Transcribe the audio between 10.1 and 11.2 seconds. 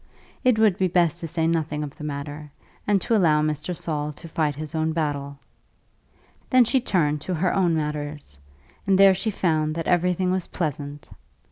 was pleasant.